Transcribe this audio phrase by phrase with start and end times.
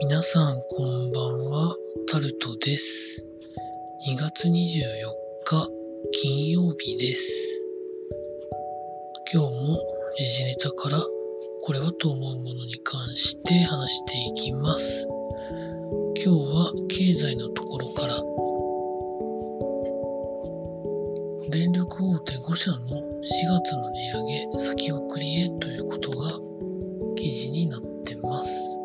[0.00, 1.76] 皆さんこんばんは、
[2.10, 3.22] タルトです。
[4.08, 4.52] 2月24
[5.44, 5.68] 日
[6.12, 7.64] 金曜日です。
[9.30, 9.78] 今日も
[10.16, 10.98] 時事ネタから
[11.62, 15.06] これはと思うものに関して話していきます。
[16.24, 18.14] 今日は経済のところから
[21.50, 22.82] 電力大手5社の4
[23.62, 26.30] 月の値上げ先送りへということが
[27.16, 28.79] 記事になってます。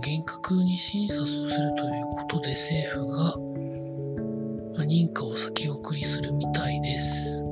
[0.00, 3.36] 厳格に審査するということで政府が、
[4.84, 7.44] 認可を先送りするみたいです。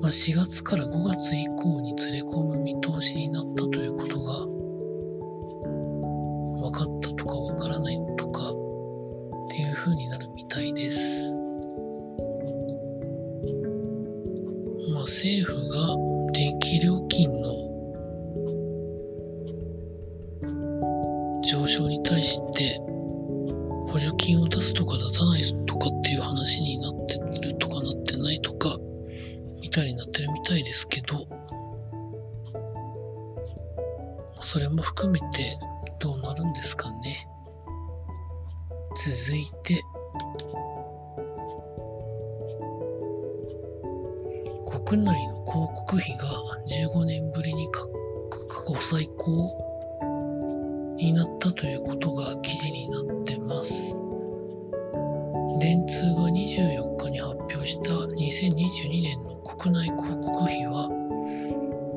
[0.00, 3.85] まあ、4月から5月以降にずれ込む見通しになったという
[29.96, 31.26] になってるみたいですけど
[34.40, 35.58] それも含めて
[35.98, 37.26] どうなるんですかね
[38.94, 39.82] 続いて
[44.86, 46.26] 国内の広告費が
[46.92, 47.80] 15年ぶりに過
[48.68, 54.00] 去最高になったということが記事になってます。
[55.58, 59.35] 電通が24日に発表した2022年の
[59.66, 60.88] 国内広告費は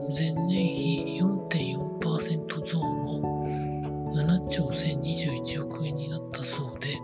[0.09, 6.97] 前年比4.4%増の7兆1021億円になったそうで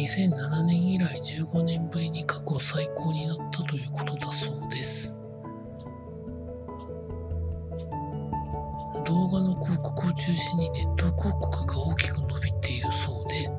[0.00, 5.20] 2007年以来15年ぶりに過去最高になったということだそうです。
[9.06, 13.50] 動画の広告を中心にネット広告が大きく伸びているそうで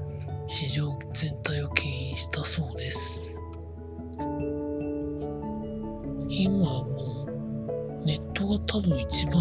[0.47, 3.38] 市場全体を牽引したそうです
[8.71, 9.33] 多分一番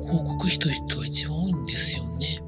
[0.00, 2.42] 広告費としては一番多いんですよね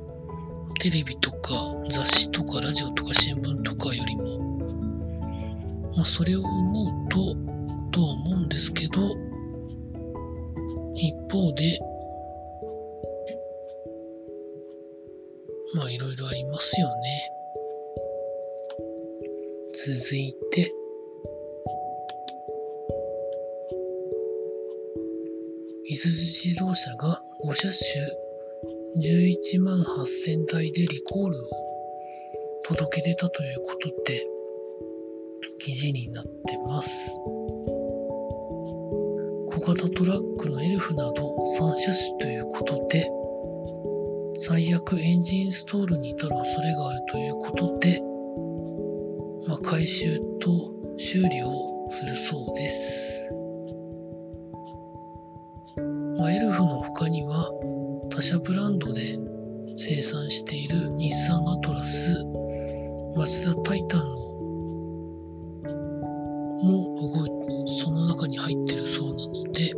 [0.80, 4.38] テレビとか雑誌とかラジオとか新聞とかよりも
[5.94, 7.16] まあそれを思うと
[7.92, 9.00] とは思うんですけど
[10.94, 11.78] 一方で
[15.74, 17.36] まあいろいろありますよね。
[19.74, 20.72] 続いて、
[25.96, 28.04] 伊豆自動車が5車種
[28.98, 31.48] 11万8000台でリコールを
[32.64, 34.26] 届け出たということで
[35.58, 36.30] 記事になって
[36.66, 37.18] ます。
[39.48, 43.10] 小型トラックのエルフなど3車種ということで
[44.38, 48.02] 最悪エンジンインストールに至る恐れがあるということで、
[49.48, 50.50] まあ、回収と
[50.98, 53.45] 修理をするそうです。
[56.18, 57.50] まあ、エルフの他には
[58.10, 59.18] 他社ブランドで
[59.76, 62.24] 生産している日産アトラス、
[63.14, 64.16] マツダタイタンの
[66.62, 69.72] も動いその中に入ってるそうなので、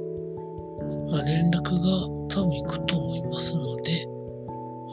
[1.10, 4.06] まあ、連絡が多分行くと思いますので、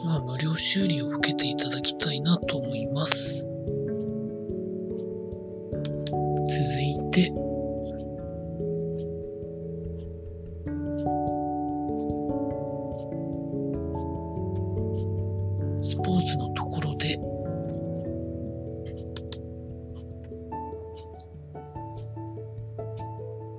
[0.04, 3.45] まあ、無料修理を受けていただきたいなと思います。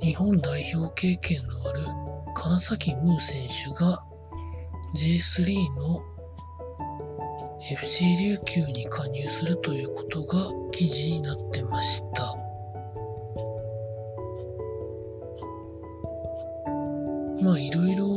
[0.07, 1.81] 日本代表経験のある
[2.33, 4.05] 金崎ムー選手が
[4.95, 6.01] J3 の
[7.69, 10.37] FC 琉球に加入するということが
[10.71, 12.23] 記事になってました。
[17.43, 18.07] まあいろいろ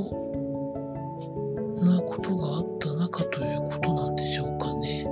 [1.82, 5.04] なことがあった中ということなんでしょうかね。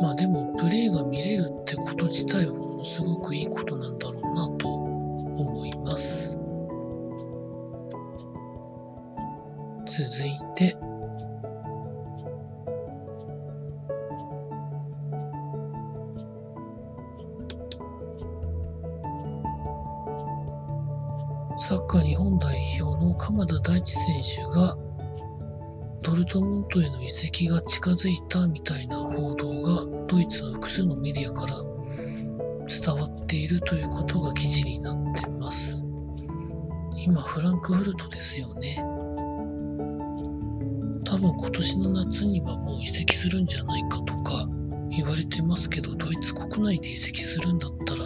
[0.00, 6.38] まあでもプレーが見れるってこと自体はのすごくいいことなんだろうなと思います。
[9.86, 10.76] 続いて、
[21.58, 24.76] サッカー日本代表の鎌田大地選手が
[26.02, 31.75] ドルトムントへの移籍が近づいたみたいな報道がドイツの複数のメディアから
[32.66, 35.84] 伝わっているということが記事になってます。
[36.96, 38.76] 今、フランクフルトですよね。
[41.04, 44.48] 多分今年の夏にはもう移籍するんじゃないかとか
[44.90, 48.04] 言われてますけど、ドイツ国内で移籍するんだったら、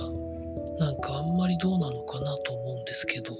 [0.78, 3.32] なんかあんまりどうなのかなと思うんですけど、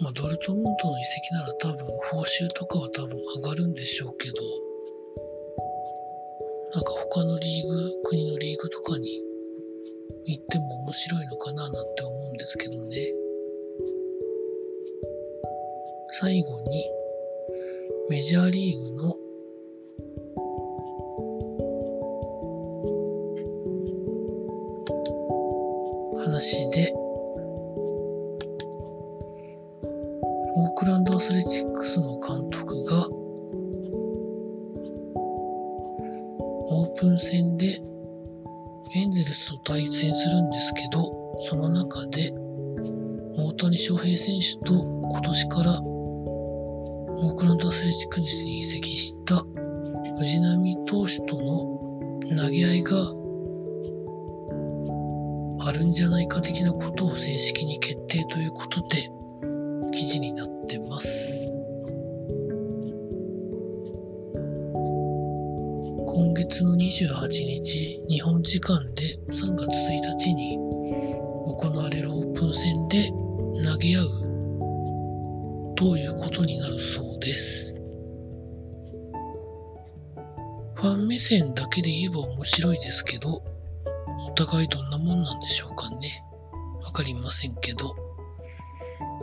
[0.00, 4.34] まあ、ドルトムントの移籍なら多分報酬とかは多分上がるんでしょうけど、
[6.74, 9.22] なんか他のリーグ、国のリーグとかに
[10.24, 12.96] 行っても面白いのかななんて思うんですけどね。
[16.08, 16.84] 最後に、
[18.10, 19.16] メジャーリーグの
[26.24, 26.92] 話で、
[30.56, 33.08] オークランドアスレチックスの監督が、
[37.04, 37.82] オープン戦で
[38.94, 41.04] エンゼルスと対戦するんですけど、
[41.38, 42.32] その中で
[43.36, 49.36] 大谷翔平選手と今年からオークランドアスレチックスに移籍した
[50.16, 52.96] 藤浪投手との投げ合いが
[55.68, 59.10] あるんじゃないか的なことを正式に決定ということで
[59.92, 61.43] 記事になってます。
[66.14, 69.02] 今月の28日、日本時間で
[69.32, 73.10] 3月1日に行われるオープン戦で
[73.64, 77.82] 投げ合うということになるそうです。
[80.76, 83.42] ファン目線だけで言えば面白いですけど、
[84.28, 86.22] お互いどんなもんなんでしょうかね。
[86.84, 87.92] わかりませんけど。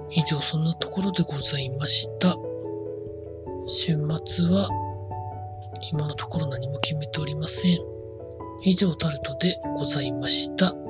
[0.10, 2.36] 以上そんなところでございました。
[3.66, 4.68] 週末は
[5.90, 7.80] 今のところ何も決めておりません。
[8.64, 10.81] 以上タルトでございました。